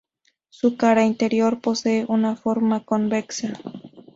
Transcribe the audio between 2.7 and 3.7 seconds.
convexa.